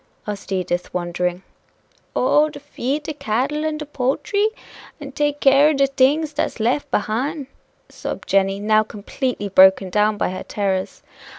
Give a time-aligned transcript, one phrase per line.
[0.25, 1.43] asked Edith, wondering.
[2.15, 2.49] "Oh!
[2.49, 4.49] to feed de cattle and de poultry?
[4.99, 7.45] and take care o' de things dat's lef behine,"
[7.87, 11.03] sobbed Jenny, now completely broken down by her terrors.